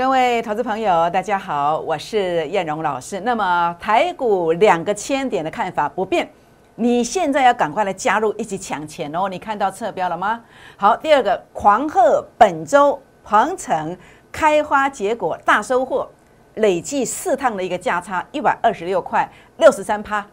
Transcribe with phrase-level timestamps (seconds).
[0.00, 3.20] 各位投资朋友，大家好，我是燕荣老师。
[3.20, 6.26] 那么台股两个千点的看法不变，
[6.74, 9.28] 你现在要赶快来加入，一起抢钱哦！
[9.28, 10.40] 你看到侧标了吗？
[10.78, 13.94] 好，第二个狂贺本周鹏程
[14.32, 16.08] 开花结果大收获，
[16.54, 20.26] 累计四趟的一个价差一百二十六块六十三趴，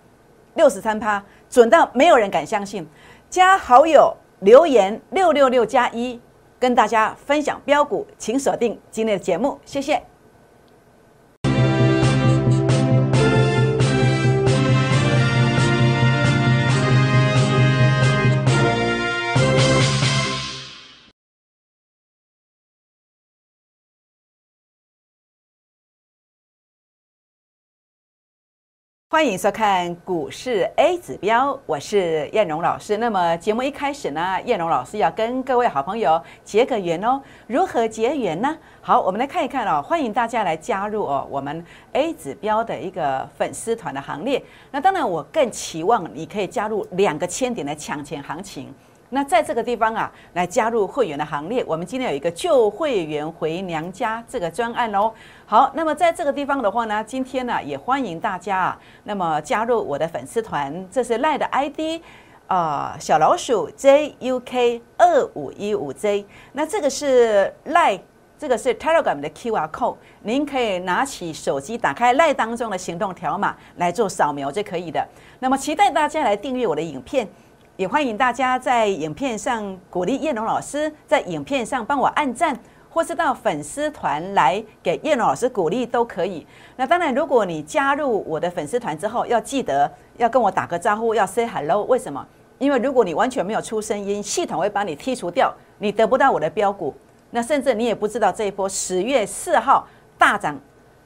[0.53, 2.87] 六十三趴准到没有人敢相信。
[3.29, 6.17] 加好友留言六六六加一。
[6.59, 10.01] 跟大家分享标股，请锁定今天的节目，谢谢。
[29.09, 32.97] 欢迎收看股市 A 指标，我是燕荣老师。
[32.97, 37.21] 那么节目一开始呢，燕荣老师要跟各位好朋友结个缘哦。
[37.47, 38.57] 如何结缘呢？
[38.81, 39.81] 好，我们来看一看哦。
[39.81, 44.43] 欢迎大家来加入哦，我们 A 指标的一个粉丝团的行列。
[44.71, 48.75] 那当然，我更期望你可以加入两个千点的抢钱行情。
[49.09, 51.63] 那在这个地方啊，来加入会员的行列。
[51.65, 55.11] 我们今天有一个旧会员回娘家这个专案哦。
[55.45, 60.85] 好，那么在这个地方的话呢，今天呢也欢迎大家啊，那么加入我的粉丝团。
[60.91, 62.01] 这是赖的 ID
[62.47, 66.25] 啊，小老鼠 JUK 二五一五 J。
[66.51, 67.97] 那这个是赖，
[68.37, 75.07] 这个是 Telegram 的 QR code，您可以拿起手机，打开赖当中的行动条码来做扫描就可以的。
[75.39, 77.25] 那么期待大家来订阅我的影片。
[77.77, 82.57] 也欢迎大家在影片上鼓励叶龙老师，在影片上帮我按赞，
[82.89, 86.43] 或是到粉丝团来给叶龙老师鼓励都可以。
[86.75, 91.83] 那当然，如果你加入我的粉丝团之后，要记得要跟我打个招呼，要 say hello。
[91.83, 92.25] 为什么？
[92.57, 96.91] 因为如果你完全没有出声音，系统会把你剔除掉，你得不到我的标股，
[97.29, 100.59] 那甚至你也不知道这一波十月四号大涨，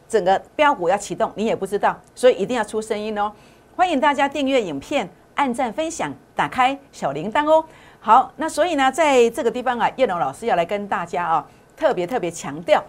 [0.08, 3.30] 整个标股要启动，你也不知道，所以一定要出声音哦。
[3.76, 5.10] 欢迎大家订阅影片。
[5.36, 7.64] 按赞、分享、打开小铃铛哦。
[8.00, 12.84] 好，那所以呢，在这个地方啊，叶龙老师要来跟大家啊，特别特别强调，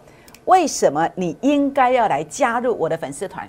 [0.47, 3.49] 为什么你应该要来加入我的粉丝团？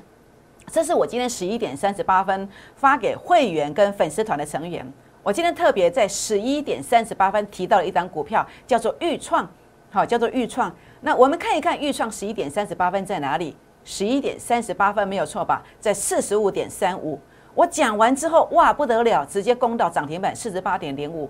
[0.71, 4.85] 这是我今天十一点三十八分发给会员跟粉丝团的成员。
[5.21, 9.49] 我今天特别在十一点三十八分提到了一张股票，叫做豫创，
[9.91, 10.73] 好，叫做豫创。
[11.01, 13.55] 那我们看一看豫创十一点三十八分在哪里？
[13.85, 15.61] 十一点三十八分没有错吧？
[15.79, 17.19] 在四十五点三五。
[17.55, 21.29] 我讲完之后，哇，不得了，直接攻到涨停板四十八点零五。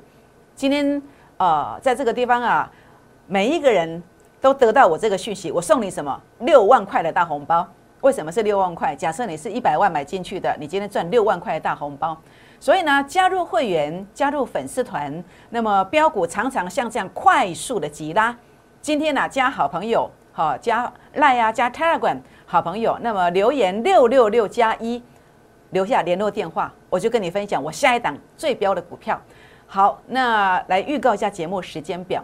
[0.56, 1.02] 今天
[1.38, 2.72] 呃，在这个地方啊，
[3.28, 4.02] 每一个人
[4.40, 6.22] 都得到我这个讯息，我送你什么？
[6.40, 7.68] 六万块的大红包。
[8.02, 8.96] 为什么是六万块？
[8.96, 12.18] 假设你是一百万买进去的，你今天赚六万块的大红包。
[12.60, 18.34] 所以呢，加入会员，加入粉丝团，那么标股常常像这样快速的急拉。
[18.82, 25.02] 今天呢，加好朋友，好加赖啊，加 Telegram 好朋友，那么留言六六六加一。
[25.74, 29.20] 留下联络电话，我就跟你分享我下一档最标的股票。
[29.66, 32.24] 好，那来预告一下节目时间表。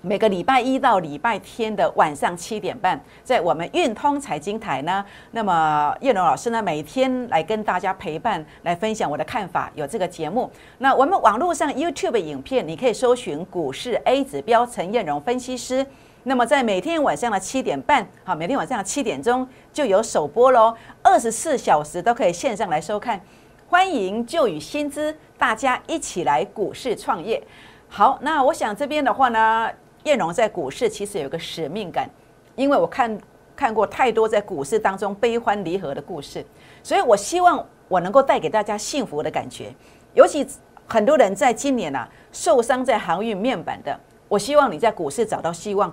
[0.00, 9.70] 每个礼拜一到礼拜天的晚上七点半，在我们运通财经台呢，那么叶龙老师呢每天来跟大家陪伴，来分享我的看法。
[9.74, 15.84] 有这个节目，那我们网络上 YouTube 影片，你可以搜寻股市 A 指标陈彦荣分析师。
[16.28, 23.18] 那么在每天晚上的七点半，好，每天晚上的七点钟就有首播喽，二十四小时都可以线上来收看，
[23.66, 27.42] 欢迎就与薪资大家一起来股市创业。
[27.88, 29.70] 好，那我想这边的话呢，
[30.04, 32.10] 燕荣在股市其实有个使命感，
[32.56, 33.18] 因为我看
[33.56, 36.44] 看过太多在股市当中悲欢离合的故事，
[36.82, 39.74] 所以我希望我能够带给大家幸福的感觉。
[40.12, 40.46] 尤其
[40.86, 45.90] 很多人在今年啊受伤在航运面板的，我希望你在股市找到希望。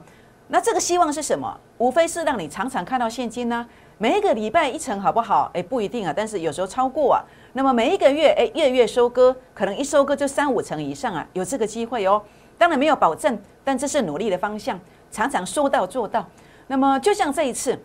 [0.47, 1.59] 那这个希望是什么？
[1.79, 3.66] 无非是让你常常看到现金呢。
[3.97, 5.50] 每一个礼拜一成好不好？
[5.53, 6.13] 诶，不一定啊。
[6.16, 7.23] 但是有时候超过啊。
[7.53, 12.22] 那么每一个月，诶，月月收割，可能一收割就三五成以上啊，有这个机会哦。
[12.57, 14.79] 当然没有保证，但这是努力的方向，
[15.09, 16.25] 常常说到做到。
[16.67, 17.77] 那么就像这一次，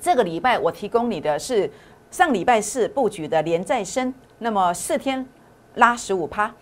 [0.00, 1.70] 这个礼拜我提供你的是
[2.10, 5.24] 上礼拜四布局的连再生，那么四天
[5.76, 6.52] 拉十五趴。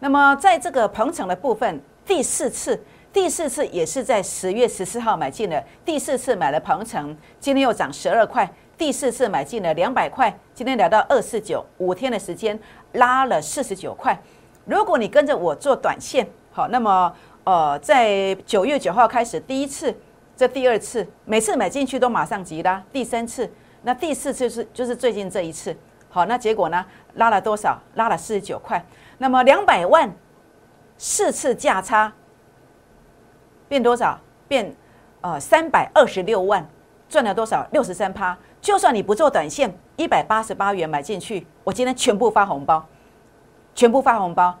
[0.00, 2.82] 那么在这个鹏程的部分，第四次。
[3.20, 8.48] 第四次也是在十月十四号买进了，第四次买了鹏程，今天又涨十二块，
[8.78, 12.56] 第四次买进了两百块，今天来到二四九，五天的时间
[12.92, 14.16] 拉了四十九块。
[14.66, 17.12] 如果你跟着我做短线，好，那么
[17.42, 19.92] 呃，在九月九号开始第一次，
[20.36, 23.50] 这第二次，每次买进去都马上急拉，第三次，
[23.82, 25.76] 那第四次是就是最近这一次，
[26.08, 27.82] 好，那结果呢，拉了多少？
[27.96, 28.80] 拉了四十九块，
[29.18, 30.08] 那么两百万
[30.96, 32.12] 四次价差。
[33.68, 34.18] 变多少？
[34.48, 34.74] 变
[35.20, 36.66] 呃三百二十六万，
[37.08, 37.66] 赚了多少？
[37.70, 38.36] 六十三趴。
[38.60, 42.84] 就算你不做短线，一百八十八元买进去，我今天全部发红包，
[43.74, 44.58] 全部发红包，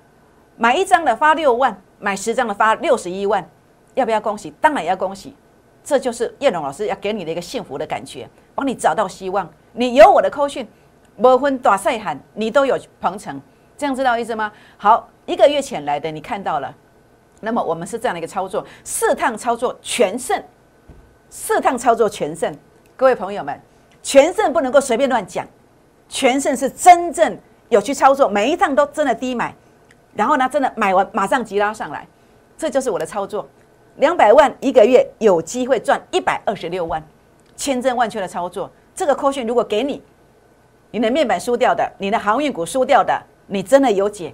[0.56, 3.48] 买一张的发六万，买十张的发六十一万，
[3.94, 4.52] 要不要恭喜？
[4.60, 5.34] 当然要恭喜，
[5.82, 9.48] 这就是叶龙老师要给你的一个幸福的感觉，帮你找到希望。
[9.72, 10.66] 你有我的扣讯，
[11.20, 13.40] 不分大赛喊，你都有鹏程，
[13.76, 14.52] 这样知道意思吗？
[14.76, 16.72] 好，一个月前来的你看到了，
[17.40, 20.42] 那么我们是这样的一个操作，四趟操作全胜，
[21.30, 22.54] 四趟操作全胜，
[22.96, 23.60] 各位朋友们。
[24.00, 25.46] 全胜不能够随便乱讲，
[26.08, 27.36] 全胜是真正
[27.68, 29.54] 有去操作，每一趟都真的低买，
[30.14, 32.06] 然后呢，真的买完马上急拉上来，
[32.56, 33.46] 这就是我的操作。
[33.96, 37.04] 两百万一个月有机会赚一百二十六万，
[37.56, 38.70] 千真万确的操作。
[38.94, 40.02] 这个扣讯如果给你，
[40.92, 44.32] 你的面板输掉的，你的航运股输掉的，你真的有解。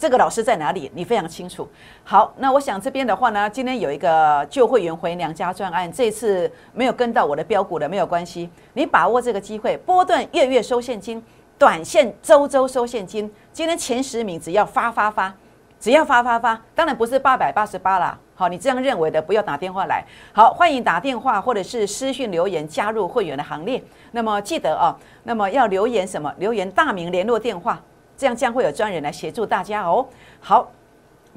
[0.00, 0.90] 这个老师在哪里？
[0.94, 1.68] 你非常清楚。
[2.02, 11.22] 好，那我想这边的话呢，今天有一个旧会员回娘家专案，这次没有跟到我的标股的没有关系，你把握这个机会，波段月月收现金，
[11.58, 13.30] 短线周周收现金。
[13.52, 15.34] 今天前十名只要发发发，
[15.78, 18.18] 只要发发发，当然不是八百八十八啦。
[18.34, 20.02] 好，你这样认为的，不要打电话来。
[20.32, 23.82] 好，欢迎打电话或者是私讯留言加入会员的行列。
[24.12, 26.32] 那么记得啊，那么要留言什么？
[26.38, 27.78] 留言大名、联络电话。
[28.20, 30.06] 这样将会有专人来协助大家哦。
[30.40, 30.70] 好，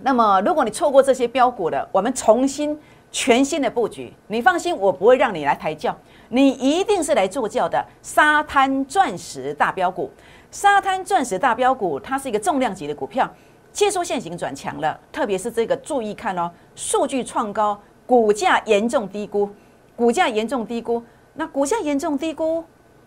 [0.02, 2.78] 那么如果你错过这些标股的，我们重新
[3.10, 5.96] 全新的布局，你放心，我不会让你来抬轿，
[6.28, 7.82] 你一定是来做轿的。
[8.02, 10.12] 沙滩钻石大标股，
[10.52, 13.32] 沙滩钻石大标股，它是一个重量级的股票，
[13.72, 19.50] 技术线型转强了，特别是这个注意看哦，数据创高，股价严重低估，
[19.96, 21.02] 股价严重低估。
[21.36, 22.62] 那股价严重低估，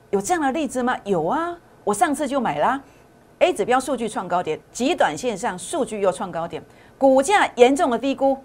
[0.08, 0.96] 有这样的例子吗？
[1.04, 2.80] 有啊，我上次就买啦。
[3.40, 6.62] A 指标数据创高点，极短线上数据又创高点，
[6.96, 8.38] 股价严重的低估，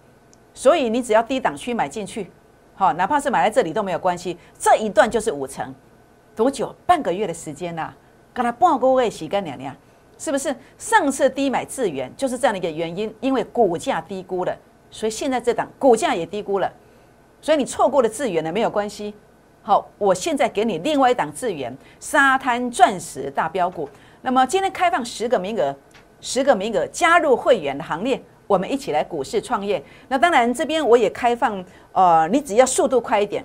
[0.53, 2.29] 所以你只要低档区买进去，
[2.75, 4.37] 好，哪怕是买在这里都没有关系。
[4.59, 5.73] 这一段就是五成，
[6.35, 6.75] 多久？
[6.85, 7.93] 半个月的时间呐，
[8.33, 9.71] 跟他半个月洗干净净，
[10.17, 10.53] 是不是？
[10.77, 14.53] 上次低买智源就是这样的一个原因，因为股价低估了，
[14.89, 16.69] 所以现在这档股价也低估了，
[17.39, 19.13] 所以你错过了智源呢没有关系。
[19.63, 23.87] 好，我现在给你另外一档智源，沙滩钻石大标股。
[24.23, 25.75] 那么今天开放十个名额，
[26.19, 29.83] 十个名额加入会员的行列，我们一起来股市创业。
[30.09, 33.43] 那当然这边我也开放，呃，你只要速度快一点，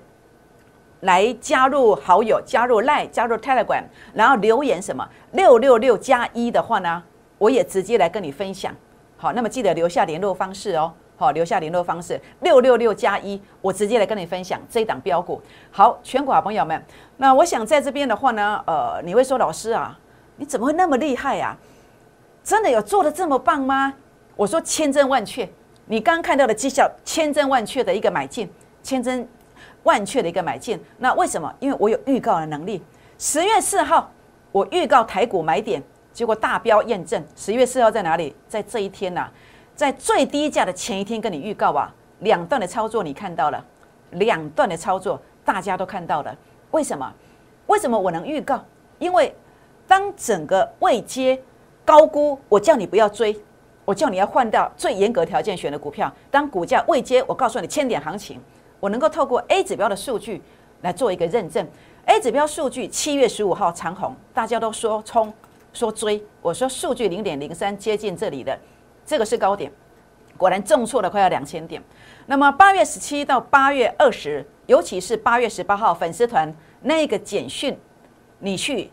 [1.01, 7.03] 来加入好友，加入 Line，加入 Telegram，然后留言什么六六六加一的话呢，
[7.39, 8.75] 我也直接来跟你分享。
[9.17, 10.93] 好，那么记得留下联络方式哦。
[11.19, 15.41] 好，留下联络方式六六六加一，我直接来跟你分享这一档标股。
[15.71, 16.85] 好，全国好朋友们，
[17.17, 19.99] 那我想在这边的话呢，呃，你会说老师啊？
[20.37, 21.57] 你怎么会那么厉害呀？
[22.45, 23.93] 真的有做的这么棒吗？
[24.37, 25.49] 我说千真万确，
[25.87, 28.49] 你刚看到的绩效千真万确的一个买进，
[28.83, 29.29] 千真
[29.83, 30.81] 万确的一个买进。
[30.99, 31.53] 那为什么？
[31.59, 32.81] 因为我有预告的能力。
[33.19, 34.13] 十月四号
[34.53, 37.21] 我预告台股买点，结果大标验证。
[37.35, 38.33] 十月四号在哪里？
[38.47, 39.29] 在这一天呐，
[39.75, 43.65] 在最低价的前一天跟你预告啊，两段的操作你看到了，
[44.11, 46.37] 两段的操作大家都看到了。
[46.71, 47.13] 为什么？
[47.67, 48.65] 为什么我能预告？
[49.01, 49.35] 因为。
[49.87, 51.41] 当整个未接
[51.85, 53.37] 高估，我叫你不要追，
[53.85, 56.13] 我叫你要换掉最严格条件选的股票。
[56.31, 58.41] 当股价未接，我告诉你千点行情，
[58.81, 60.43] 我能够透过 A 指标的数据
[60.83, 61.67] 来做一个认证。
[62.07, 65.33] A 指标数据七月十五号长红，大家都说冲
[65.73, 68.59] 说追，我说数据零点零三接近这里的，
[69.05, 69.71] 这个是高点，
[70.37, 71.81] 果然重挫了快要两千点。
[72.27, 76.53] 那么八月十七到八月二十，尤其是八月十八号粉丝团
[76.83, 77.79] 那个简讯，
[78.41, 78.91] 你去。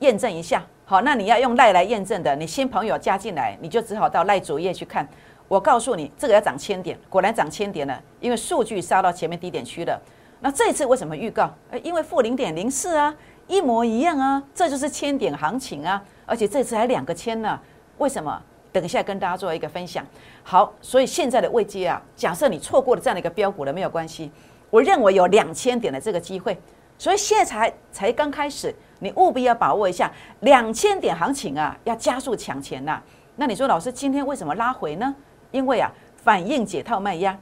[0.00, 5.06] 验证一下，好，那你要用赖来验证的，你新朋友加进来，你就只好到赖主页去看。
[5.48, 10.00] 我告诉你，这个要涨千点，果然涨千点了，因为数据杀到前面低点区了。
[10.40, 11.52] 那这次为什么预告？
[11.82, 13.12] 因为负零点零四啊，
[13.46, 17.58] 一模一样啊，这就是千点行情啊，而且这次还两个千呢。
[17.96, 18.40] 为什么？
[18.70, 20.06] 等一下跟大家做一个分享。
[20.44, 24.30] 好，所以现在的位阶啊，假设你错过了这样的一个标股了，没有关系。
[24.70, 26.56] 我认为有两千点的这个机会，
[26.98, 28.72] 所以现在才才刚开始。
[29.00, 33.02] 你务必要把握一下两千点行情啊，要加速抢钱呐。
[33.36, 35.14] 那你说老师今天为什么拉回呢？
[35.50, 37.38] 因为啊，反映解套卖压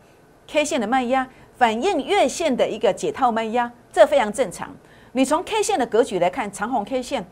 [0.47, 4.71] ，K 线的卖压反映月线的一个解套卖压，这非常正常。
[5.13, 7.27] 你从 K 线的格局来看，长红 K 线，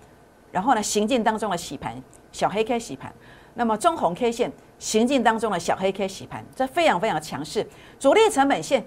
[0.51, 1.95] 然后呢，行进当中的洗盘，
[2.33, 3.13] 小黑 K 洗盘，
[3.53, 7.69] 那么中红 K 线行进当中的小黑 K 洗盘，这非常非常强势。
[8.01, 8.83] 主力成本线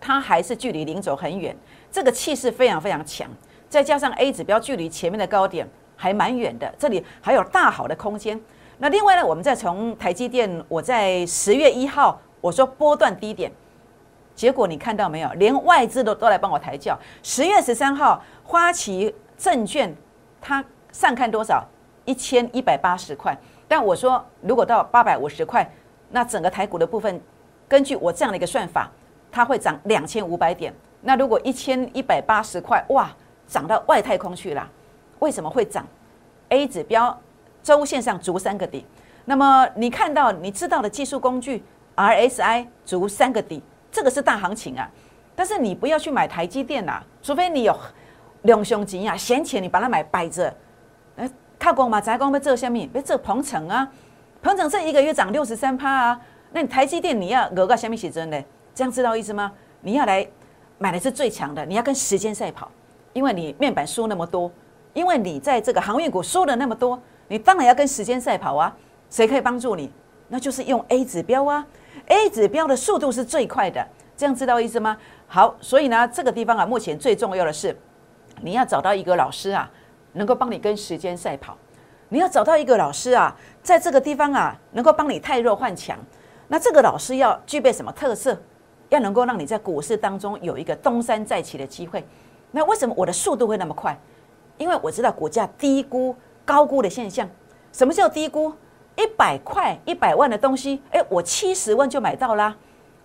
[0.00, 1.56] 它还是距离零轴很远，
[1.90, 3.28] 这个气势非常非常强。
[3.72, 8.38] 再加上 A 指标距离前面的高点还蛮远的，这里还有大好的空间。
[8.76, 13.50] 那另外呢，我们再从台积电，我在十月一号我说波段低点，
[14.34, 15.32] 结果你看到没有？
[15.36, 16.98] 连外资都都来帮我抬轿。
[17.22, 19.96] 十月十三号，花旗证券
[20.38, 20.62] 它
[20.92, 21.66] 上看多少？
[22.04, 23.34] 一千一百八十块。
[23.66, 25.66] 但我说，如果到八百五十块，
[26.10, 27.18] 那整个台股的部分，
[27.66, 28.90] 根据我这样的一个算法，
[29.30, 30.74] 它会涨两千五百点。
[31.00, 33.10] 那如果一千一百八十块，哇，
[33.52, 34.66] 涨到外太空去了。
[35.18, 35.86] 为什么会涨
[36.48, 37.20] ？A 指标
[37.62, 38.86] 周线上足三个底。
[39.26, 41.62] 那么你看到你知道的技术工具
[41.94, 44.90] RSI 足三个底，这个是大行情啊。
[45.36, 47.76] 但是你不要去买台积电呐，除非你有
[48.42, 50.52] 两兄钱啊，闲钱你把它买摆着。
[51.16, 53.86] 哎，靠光嘛，宅光被做下面，被做鹏程啊，
[54.40, 56.20] 鹏程这一个月涨六十三趴啊。
[56.52, 58.42] 那你台积电你要讹个下面写真的，
[58.74, 59.52] 这样知道意思吗？
[59.82, 60.26] 你要来
[60.78, 62.70] 买的是最强的，你要跟时间赛跑，
[63.12, 64.50] 因为你面板输那么多，
[64.94, 68.74] 因为你在这个航运股输了那么多，你当然要跟时间赛跑啊。
[69.10, 69.92] 谁可以帮助你？
[70.28, 71.66] 那就是用 A 指标啊
[72.06, 74.96] ，A 指标的速度是最快的，这样知道意思吗？
[75.26, 77.76] 好，所以呢，这个地方啊，目前最重要的是，
[78.40, 79.70] 你要找到一个老师啊，
[80.14, 81.54] 能够帮你跟时间赛跑。
[82.08, 85.98] 你要找到一个老师啊，在这个地方啊，能够帮你太弱换强。
[86.48, 88.40] 那这个老师要具备什么特色？
[88.88, 92.02] 要能够让你在股市当中有一个东山再起的机会。
[92.52, 93.98] 那为什么我的速度会那么快？
[94.58, 97.28] 因为我知道股价低估、高估的现象。
[97.72, 98.52] 什么叫低估？
[98.94, 102.54] 一百块、一百万的东西，哎，我七十万就买到啦。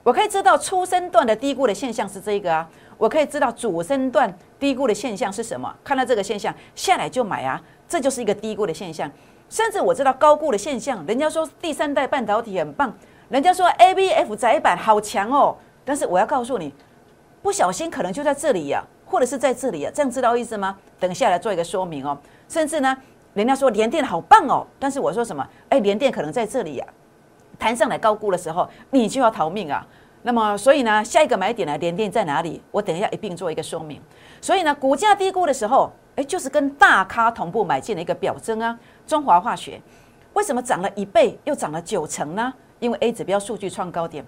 [0.04, 5.74] 我可以知道初升段的低估的现象是这个啊，我可以知道主升段低估的现象是什么。
[5.84, 9.10] 看到这个现象下来就买啊，这就是一个低估的现象。
[9.50, 12.94] 甚至我知道高估的现象，人家说第三代半导体很棒，
[13.30, 15.56] 人家说 A B F 窄板好强哦。
[15.86, 16.74] 但是我要告诉你，
[17.42, 20.78] 不小心可能就在这里呀，或者是在这里啊，这样知道意思吗？
[21.00, 22.18] 等下来做一个说明哦。
[22.48, 22.96] 甚至呢。
[23.34, 25.48] 人家说连电好棒哦，但是我说什么？
[25.70, 26.86] 哎，连电可能在这里呀，
[27.60, 29.86] 弹上来高估的时候，你就要逃命啊。
[30.24, 32.60] 那么，所以呢，下一个买点呢，连电在哪里？
[32.72, 34.02] 我等一下一并做一个说明。
[34.42, 38.76] 所以呢，股价低估的时候，哎，就是跟大咖同步买进的一个表征啊。
[39.06, 39.80] 中华化学
[40.34, 42.52] 为什么涨了一倍，又涨了九成呢？
[42.80, 44.26] 因为 A 指标数据创高点。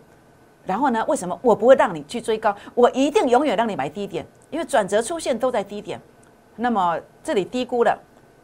[0.68, 2.56] 然后呢，为什么我不会让你去追高？
[2.76, 6.00] 我一定永远让你买低点，因为转折出现都在低点。
[6.56, 7.98] 那么这里低估了。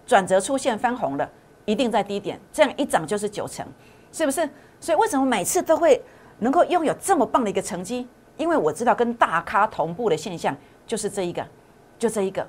[0.07, 1.27] 转折出现翻红了，
[1.65, 3.65] 一定在低点，这样一涨就是九成，
[4.11, 4.47] 是不是？
[4.79, 5.99] 所以为什么每次都会
[6.37, 8.07] 能够拥有这么棒的一个成绩？
[8.37, 11.43] 因为我知道跟大咖同步的现象就是这一个，
[11.97, 12.47] 就这一个。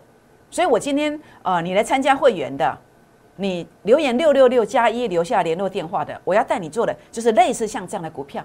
[0.50, 2.78] 所以我今天呃，你来参加会员的，
[3.36, 8.44] 你留言六六六加一留下联络电话的，我要带你做的就是类似像这样的股票，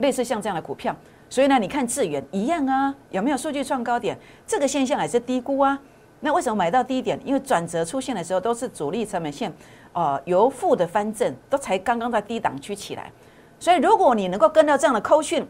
[0.00, 0.94] 类似像这样的股票。
[1.30, 4.18] 所以呢，你看智源一样啊，有没有数据创高点？
[4.46, 5.78] 这个现象还是低估啊。
[6.18, 7.18] 那为什么买到低点？
[7.24, 9.50] 因为转折出现的时候都是主力成本线，
[9.92, 13.12] 呃，由负的翻正，都才刚刚在低档区起来。
[13.60, 15.46] 所以如果你能够跟到这样的扣讯，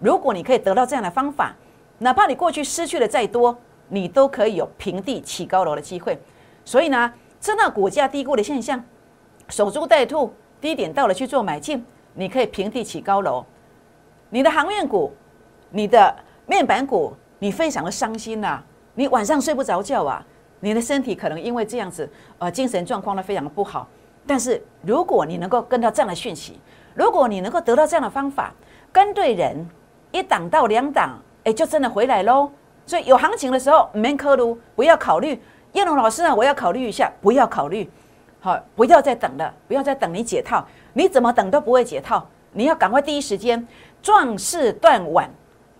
[0.00, 1.56] 如果你可以得到这样的方法，
[1.98, 3.56] 哪怕你过去失去的再多，
[3.88, 6.20] 你都可以有平地起高楼的机会。
[6.64, 7.10] 所以呢，
[7.40, 8.84] 知道股价低估的现象，
[9.48, 13.44] 守株待兔，低点到了去做买进，你可以平地起高楼。
[14.30, 15.12] 你的航运股，
[15.72, 16.14] 你的
[16.46, 18.62] 面板股，你非常的伤心呐。
[18.94, 20.24] 你晚上睡不着觉啊？
[20.60, 23.88] 你的身体可能因为这样子，呃，精神状况呢非常的不好。
[24.26, 26.60] 但是如果你能够跟到这样的讯息，
[26.94, 28.52] 如果你能够得到这样的方法，
[28.92, 29.66] 跟对人，
[30.10, 32.50] 一档到两档，哎，就真的回来喽。
[32.84, 35.40] 所以有行情的时候，没科路不要考虑。
[35.72, 37.90] 叶龙老师啊，我要考虑一下，不要考虑，
[38.40, 40.62] 好，不要再等了，不要再等你解套，
[40.92, 43.66] 你怎么等都不会解套，你要赶快第一时间
[44.02, 45.30] 壮士断腕。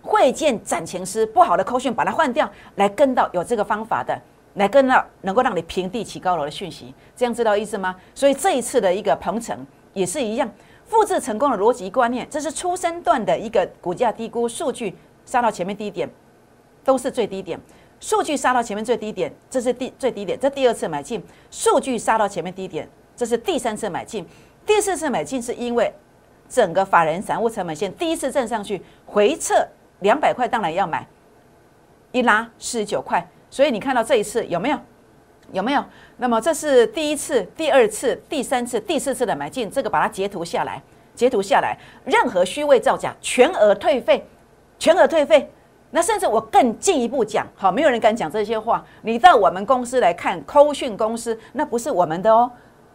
[0.03, 4.15] 会见斩情师，不好的扣讯把它换掉，来跟到有这个方法的，
[4.55, 7.95] 来跟到能够让你平地起高楼的讯息，这样知道意思吗？
[8.13, 10.51] 所以这一次的一个鹏程也是一样，
[10.85, 14.93] 复制成功的逻辑观念，这是初升段的一个股价低估数据
[15.25, 16.09] 杀到前面低点，
[16.83, 17.57] 都是最低点，
[18.01, 24.27] 数据杀到前面最低点，这是第最低点，这第二次买进，数据杀到前面低点，这是第三次买进，
[24.65, 25.93] 第四次买进是因为
[26.49, 29.65] 整个法人散户成本线第一次站上去回撤。
[30.03, 31.07] 两百块当然要买，
[32.11, 34.77] 一拉四十九块，所以你看到这一次有没有？
[35.51, 35.83] 有没有？
[36.17, 40.81] 那么这是第一次、第二次、第三次、第四次的买进，这个把它截图下来，
[41.15, 44.25] 截图下来，任何虚伪造假，全额退费，
[44.79, 45.51] 全额退费。
[45.91, 48.83] 那甚至我更进一步讲，好，没有人敢讲这些话。
[49.03, 52.49] 你到我们公司来看，扣讯公司那不是我们的哦，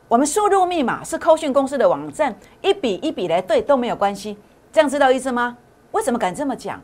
[0.08, 4.36] 我们输入密码是扣讯公司的网站，一笔一笔来对都没有关系，
[4.72, 5.56] 这样知道意思吗？
[5.92, 6.82] 为什么敢这么讲？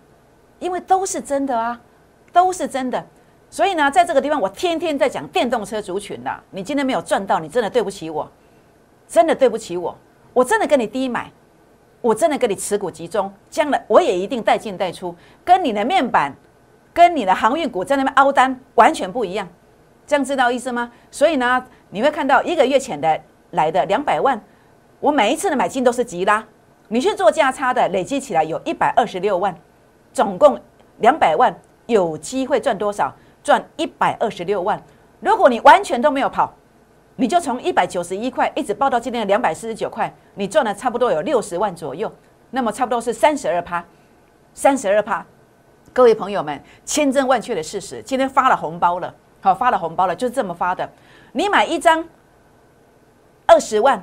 [0.58, 1.80] 因为都是真的啊，
[2.32, 3.04] 都是真的，
[3.50, 8.30] 所以呢，在这个地方我天天在讲电动车族群的，你今天没有赚到，你真的对不起我，
[9.06, 9.96] 真的对不起我，
[10.32, 11.30] 我真的跟你低买，
[12.00, 16.34] 我真的跟你持股集中，将来我也一定带进带出，跟你的面板、
[16.92, 19.46] 跟你的航运股在那边凹单完全不一样，
[20.06, 20.90] 这样知道意思吗？
[21.10, 23.20] 所以呢，你会看到一个月前的
[23.50, 24.40] 来的两百万，
[25.00, 26.44] 我每一次的买进都是急拉，
[26.88, 29.54] 你去做价差的，累积起来有一百二十六万，
[30.14, 30.58] 总共
[31.00, 31.54] 两百万，
[31.86, 33.12] 有机会赚多少？
[33.42, 34.82] 赚一百二十六万。
[35.20, 36.50] 如果你完全都没有跑，
[37.16, 42.10] 你就从一百九十一块一直报到今天的两百四十九块，你赚了差不多有六十万左右，
[42.50, 43.84] 那么差不多是三十二趴，
[44.54, 45.26] 三十二趴。
[45.92, 50.88] 各位朋友们，千真万确的事实，今天发了红包了，好发了红包了，就是这么发的。
[51.32, 52.02] 你买一张
[53.46, 54.02] 二十万，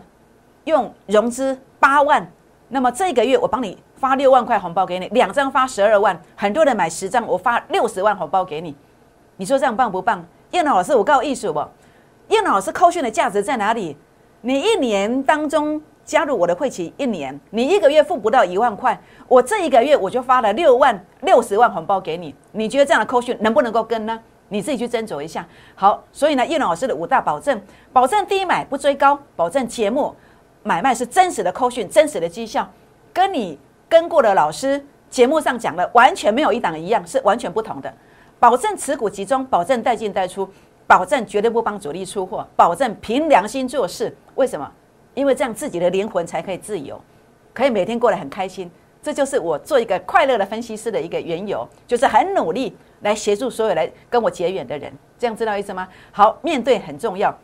[0.66, 2.32] 用融资八万，
[2.68, 8.76] 那么这个月我帮你发六万块红包给你，两张发十二万，很多人买十张，我发六十万红包给你，
[9.38, 10.26] 你说这样棒不棒？
[10.50, 11.64] 叶老师，我告诉艺术不？
[12.30, 13.96] 叶老师扣讯的价值在哪里？
[14.42, 22.34] 你一年当中加入我的会期一年，你一个月付不到一万块，我这一个月我就发了六万六十万红包给你。
[22.54, 24.20] 你觉得这样的扣讯能不能够跟呢？
[24.50, 25.46] 你自己去斟酌一下。
[25.76, 27.62] 好，所以呢，叶老师的五大保证：
[27.94, 30.16] 保证低买不追高，保证节目
[30.64, 32.68] 买卖是真实的扣讯，真实的绩效，
[33.14, 33.60] 跟你
[33.92, 37.94] 跟过的老师节目上讲的完全没有一档一样，是完全不同的。
[38.40, 40.50] 保证持股集中，保证带进带出。
[40.88, 44.14] 保证绝对不帮主力出货，保证凭良心做事。
[44.36, 44.70] 为什么？
[45.14, 47.00] 因为这样自己的灵魂才可以自由，
[47.54, 48.72] 可以每天过得很开心。
[49.02, 54.92] 这就是我做一个快乐的分析师的一个缘由，就是很努力来协助所有来跟我结缘的人。
[55.20, 55.88] 这样知道意思吗？
[56.12, 57.38] 好，面对很重要。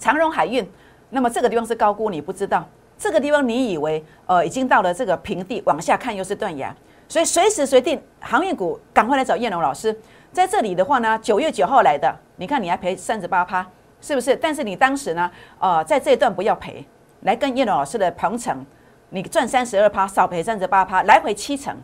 [0.00, 0.68] 长荣海运，
[1.10, 2.68] 那么这个地方是高估，你不知道。
[2.98, 6.74] 这个地方你以为呃已经到了这个平地，往下看又是断崖，
[7.08, 9.96] 所以随时随地航运股赶快来找叶龙老师。
[10.32, 13.66] 在这里的话呢，九月九号来的，你看你还赔三十八趴，
[14.00, 14.36] 是不是？
[14.36, 16.86] 但是你当时呢，呃，在这一段不要赔，
[17.20, 18.64] 来跟叶龙老师的鹏程，
[19.10, 21.74] 你赚三十二趴，少赔三十八趴，来回七成，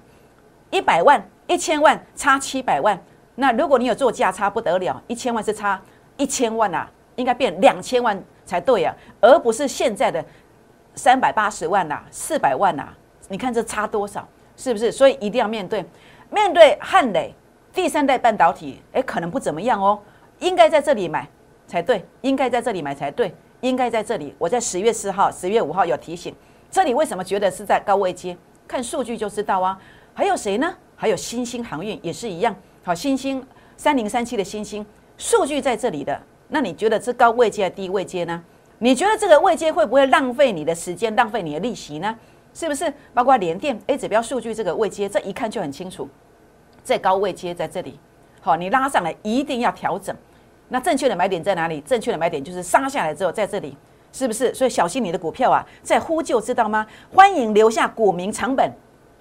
[0.71, 2.99] 一百万、一千万差七百万。
[3.37, 5.81] 那如果你有做价差，不得了，一千万是差
[6.19, 10.23] 一千万啊，应该变两千万才对啊，而不是现在的
[10.95, 12.89] 三百八十万呐、四百万呐。
[13.29, 14.93] 你看这差多少，是不是？
[14.93, 15.85] 所以一定要面对，
[16.31, 17.35] 面对汉磊。
[17.73, 19.99] 第三代半导体，哎，可能不怎么样哦，
[20.41, 21.27] 应该在这里买
[21.67, 24.35] 才对，应该在这里买才对，应该在这里。
[24.37, 26.35] 我在十月四号、十月五号有提醒，
[26.71, 28.37] 这里为什么觉得是在高位接？
[28.69, 29.81] 看数据就知道啊。
[30.13, 30.75] 还有谁呢？
[30.95, 32.55] 还有新兴航运也是一样。
[32.85, 33.43] 好，新兴
[33.79, 34.85] 三零三七的新兴，
[35.17, 38.45] 数据在这里的，那你觉得是高位接还是低位接呢？
[38.83, 42.19] 你觉得这个位接会不会浪费你的时间，浪费你的利息呢？
[42.53, 42.93] 是不是？
[43.15, 46.09] 包括联电 A 指标数据这个位接，这一看就很清楚。
[46.83, 47.97] 在高位接在这里，
[48.41, 50.13] 好，你拉上来一定要调整。
[50.69, 51.81] 那正确的买点在哪里？
[51.83, 53.77] 正确的买点就是杀下来之后在这里，
[54.13, 54.53] 是不是？
[54.53, 56.85] 所以小心你的股票啊，在呼救，知道吗？
[57.15, 58.69] 欢迎留下股民成本，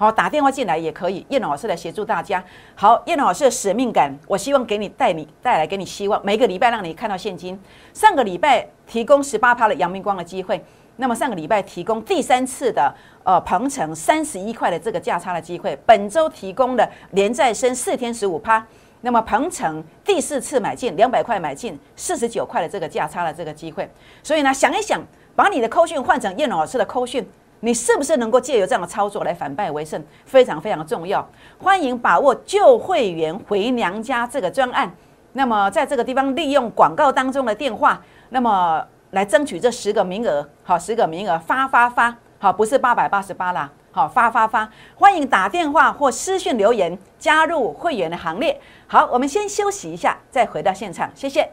[0.01, 1.23] 好，打电话进来也可以。
[1.29, 2.43] 叶老师来协助大家。
[2.73, 7.55] 好，叶老师的使命感，我希望给你带你带来给你希望，每个礼拜让你看到现金。
[7.93, 10.59] 上个礼拜提供十八趴的阳明光的机会。
[10.95, 12.91] 那么上个礼拜提供第三次的
[13.23, 18.65] 呃鹏程三十一块的这个价差的机会，本周提供的连再升四天十五趴，
[19.01, 23.87] 那么鹏程第四次买进两百块买进四十九块的这个价差的这个机会，
[24.23, 24.99] 所以呢想一想，
[25.35, 27.23] 把你的扣讯换成叶老师的扣讯，
[27.61, 30.03] 你是不是能够借由这样的操作来反败为胜？
[30.25, 34.91] 非常非常重要，欢迎把握旧会员回娘家这个专案。
[35.33, 38.85] 那么在这个地方利用广告当中的电话，那么。
[39.11, 48.57] 来争取这十个名额，好，十个名额发发发，好，不是八百八十八啦，好，发发发，欢迎打电话或私讯留言加入会员的行列。
[48.87, 51.51] 好，我们先休息一下，再回到现场，谢谢。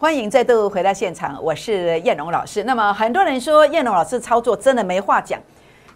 [0.00, 2.62] 欢迎再度回到现场，我是燕龙老师。
[2.62, 5.40] 那么很多人说燕龙老师操作真的没话讲。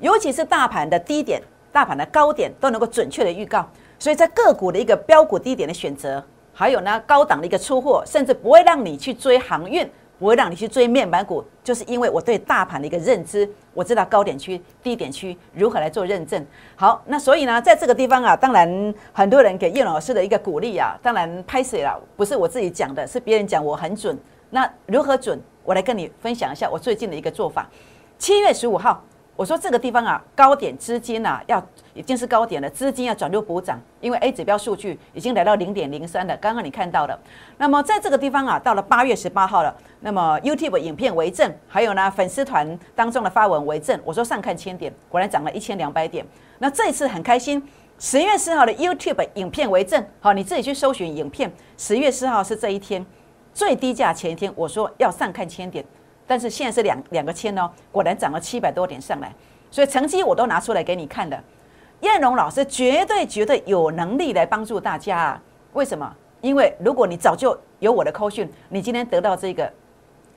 [0.00, 3.64] 尤其是大盘的低点、大盘的高点都能够准确的预告，
[4.00, 6.20] 所以在个股的一个标股低点的选择，
[6.52, 16.44] 还有呢高档的一个出货，甚至不会让你去追航运，我会让你去追面板股，就是因为我对大盘的一个认知，我知道高点区、低点区如何来做认证。
[16.76, 24.16] 好，那所以呢，在这个地方啊，当然很多人给叶老师的一个鼓励啊，当然拍水了，不是我自己讲的，是别人讲我很准。
[24.50, 25.40] 那如何准？
[25.64, 27.68] 我来跟你分享一下我最近的一个做法。
[28.18, 29.02] 七月十五号。
[29.34, 31.60] 我说这个地方啊，高点资金啊，要
[31.94, 36.36] 已经是高点了，资金要转入补涨，因为 A 指标数据已经来到零点零三了。
[36.36, 37.18] 刚刚你看到的，
[37.56, 43.98] 那么在这个地方啊，到了八月十八号了，那么 YouTube 影片为证，还有呢粉丝团当中的发文为证。
[44.04, 46.24] 我说上看千点，果然涨了一千两百点。
[46.58, 47.60] 那这一次很开心，
[47.98, 51.50] 十月四号的 YouTube 影片为证，好，你自己去搜寻影片。
[51.78, 53.04] 十月四号是这一天
[53.54, 55.82] 最低价前一天，我说要上看千点，
[56.32, 59.30] 但是现在是两两个千哦，果然涨了七百多点上来，
[59.70, 61.38] 所以成绩我都拿出来给你看的。
[62.00, 65.42] 燕龙老师绝对绝对有能力来帮助大家啊！
[65.74, 66.10] 为什么？
[66.40, 69.70] 因为如果你早就有我的扣讯，你今天得到这个，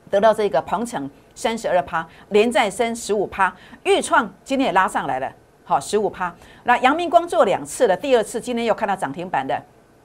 [0.10, 3.56] 得到这个鹏程三十二趴，连再升十五趴，
[3.86, 5.32] 豫创今天也拉上来了。
[5.64, 6.36] 好，十五趴。
[6.66, 9.58] 那阳明光做两次了，第二次今天又看到涨停板的，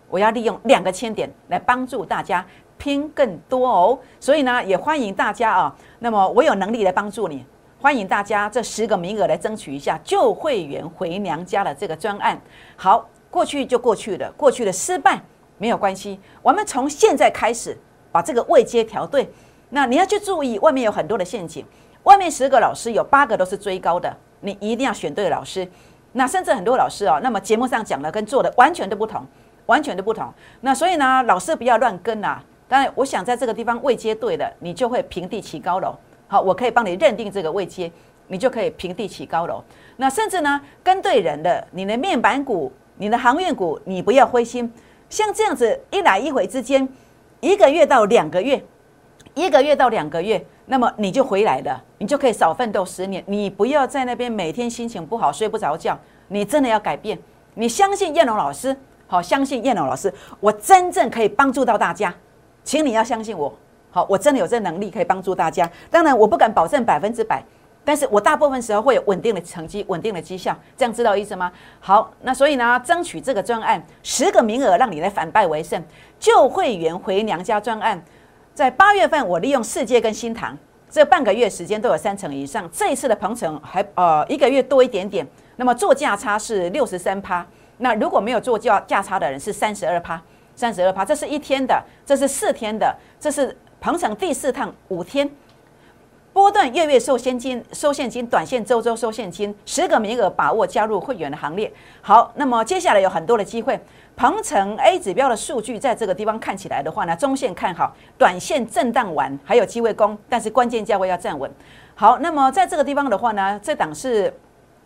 [0.08, 2.46] 我要利用两个千点来帮助大家
[2.80, 3.98] 拼更多哦。
[4.18, 5.76] 所以呢，也欢迎大家啊。
[5.98, 7.44] 那么我有能力来帮助你，
[7.78, 12.40] 欢迎大家这十个名额来争取一下旧会员回娘家的这个专案。
[12.76, 15.20] 好，过去就过去了，过去的失败
[15.58, 17.76] 没有关系，我们从现在开始
[18.10, 19.30] 把这个位阶调对。
[19.68, 21.64] 那你要去注意，外面有很多的陷阱，
[22.04, 24.16] 外面十个老师有八个都是追高的。
[24.40, 25.68] 你一定要选对老师，
[26.12, 29.22] 那甚至很多老师哦，那么节目上讲的跟做的完全都不同，
[29.66, 30.32] 完全都不同。
[30.62, 32.42] 那所以呢，老师不要乱跟啊。
[32.70, 35.92] 当然，我想在这个地方位阶对的，你就会平地起高楼。
[36.28, 37.90] 好，我可以帮你认定这个位阶，
[38.28, 39.60] 你就可以平地起高楼。
[39.96, 44.72] 那甚至呢，跟对人的，你的面板股、你的航运股，你不要灰心。
[45.08, 46.88] 像这样子一来一回之间，
[47.40, 48.64] 一个月到两个月，
[49.34, 50.40] 一个月到两个月。
[50.66, 53.20] 那么你就回来了，你就可以少奋斗十年。
[53.26, 57.18] 你不要在那边每天心情不好睡不着觉，你真的要改变。
[57.54, 58.76] 你相信燕龙老师，
[59.08, 62.14] 好，相信燕龙老师，我真正可以帮助到大家，
[62.64, 63.52] 请你要相信我，
[63.90, 65.68] 好，我真的有这能力可以帮助大家。
[65.90, 67.42] 当然我不敢保证百分之百，
[67.84, 71.50] 但是我大部分时候会有稳定的成绩、稳定的绩效，这样知道意思吗？
[71.80, 75.82] 好，那所以呢，争取这个专案十个名额，让你来反败为胜，
[76.18, 78.00] 旧会员回娘家专案。
[78.54, 80.56] 在八月份，我利用世界跟新塘
[80.90, 82.68] 这半个月时间都有三成以上。
[82.70, 87.46] 这一次的鹏程还呃一个月多一点点，那么做价差是六十三趴。
[87.78, 90.20] 那如果没有做价价差的人是三十二趴，
[90.60, 91.02] 三十二趴。
[91.02, 95.28] 这是一天的，这是四天的，这是鹏程第四趟五天。
[96.32, 101.72] 波段月月收现金，收现金，短线周周收现金，十个名额把握加入会员的行列。
[102.02, 103.78] 好，那么接下来有很多的机会。
[104.16, 111.50] 鹏程 A 指标的数据在这个地方看起来的话呢，中线看好，短线震荡完还有机会攻，但是关键价位要站稳。
[111.94, 114.32] 好，那么在这个地方的话呢，这档是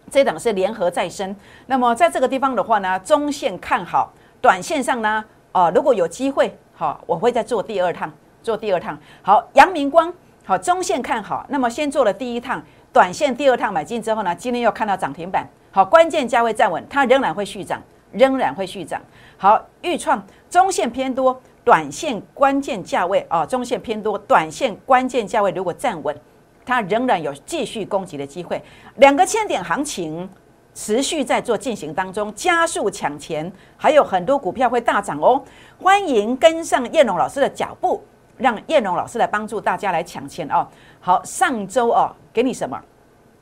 [0.09, 1.35] 这档是联合再生。
[1.67, 5.23] 那么在这个地方的话呢，中线看好，短线上呢，
[5.55, 8.12] 哦，如果有机会，好，我会再做第二趟，
[8.43, 8.99] 做第二趟。
[9.23, 10.12] 好，阳明光，
[10.45, 12.62] 好，中线看好，那么先做了第一趟，
[12.93, 17.81] 短线第二趟买进之后呢，今天又看到涨停板，好，关键价位站稳，它仍然会续涨。
[18.17, 19.03] 仍然会续涨。
[19.37, 26.17] 好，预创中线偏多，短线关键价位啊，中线偏多，短线关键价位如果站稳，
[26.64, 28.62] 它仍然有继续攻击的机会。
[28.99, 30.31] 两个千点行情
[30.75, 35.41] 持续在做进行当中，加速抢钱，还有很多股票会大涨哦。
[35.81, 38.03] 欢迎跟上叶龙老师的脚步，
[38.37, 40.67] 让叶龙老师来帮助大家来抢钱哦。
[41.01, 42.79] 好，上周哦，给你什么？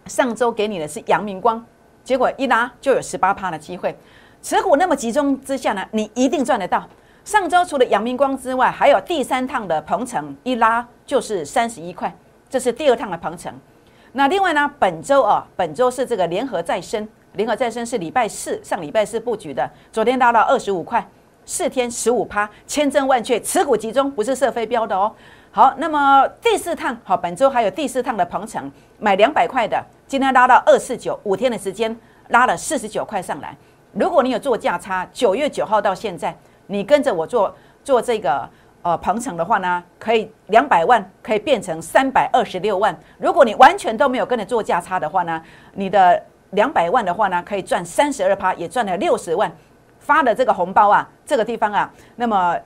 [0.06, 1.64] 上周给你的是阳明光，
[2.04, 3.96] 结果一拉就有十八趴的机会。
[4.42, 6.86] 持股那么集中之下呢，你一定赚得到。
[7.24, 12.12] 上周除了阳明光之外，还有第三趟的鹏程一拉就是三十一块，
[12.50, 13.54] 这是第二趟的鹏程。
[14.10, 21.06] 那另外呢，本周啊，本周是这个联合再生，联合再生是礼拜四上礼拜四布局的，昨天拉到二十五块，
[21.44, 25.12] 四天十五趴，千真万确，持股集中不是射飞镖的哦。
[25.50, 31.94] 好，那么第四趟好，本周还有第四趟的鹏程，买两百块的，今天拉到二四九，五天的时间
[32.28, 33.56] 拉了四十九块上来。
[33.92, 36.34] 如果你有做价差，九月九号到现在，
[36.66, 38.48] 你跟着我做做这个
[38.80, 42.98] 呃鹏程的话呢，可以两百万可以变成三百二十六万。
[43.18, 45.42] 如果你完全都没有跟着做价差的话呢，
[45.74, 49.50] 你的两百万的话呢，可以赚三十二趴，也赚了六十万。
[49.98, 52.56] 发的这个红包啊，这个地方啊，那么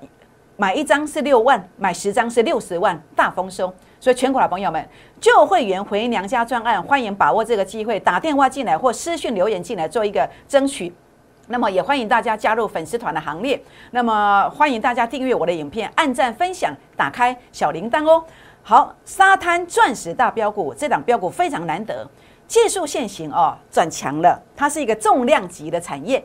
[0.56, 3.72] 买一张是六万，买十张是六十万，大丰收。
[4.00, 4.88] 所以全国的朋友们，
[5.20, 10.92] 旧会员回娘家专案，欢迎把握这个机会，打电话进来或私讯留言进来做一个争取。
[11.48, 13.60] 那么也欢迎大家加入粉丝团的行列。
[13.90, 18.24] 那么欢迎大家订阅我的影片，按赞分享，打开小铃铛哦。
[18.62, 22.08] 好，沙滩钻石大标股这档标股非常难得，
[22.46, 26.22] 技术线型哦转强了，它是一个重量级的产业，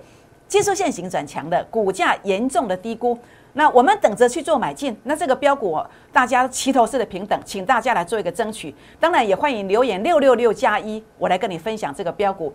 [0.47, 3.17] 技术线型转强的，股价严重的低估。
[3.53, 4.97] 那我们等着去做买进。
[5.03, 5.77] 那这个标股
[6.13, 8.73] 大家齐头式的平等，请大家来做一个争取。
[8.99, 12.53] 当然也欢迎留言六六六加一，我来跟你分享这个标股。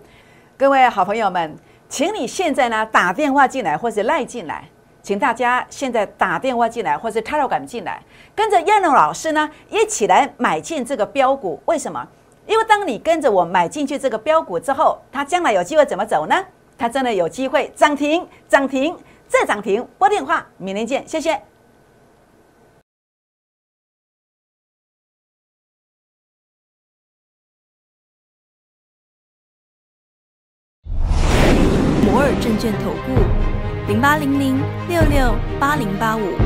[0.57, 1.57] 各位好朋友们。
[1.88, 4.68] 请你现在呢打电话进来，或是赖进来，
[5.05, 8.02] 请大家现在打电话进来，或是 t e l e g 进来，
[8.35, 11.62] 跟着燕龙老师呢一起来买进这个标股。
[11.66, 12.05] 为什么？
[12.46, 16.37] 因为当你跟着我买进去这个标股之后，它将来有机会怎么走呢？
[16.78, 19.87] 它真的有机会涨停，涨停再涨停。
[19.98, 21.40] 拨电话，明天见，谢谢。
[32.04, 36.45] 摩尔证券投顾，零八零零六六八零八五。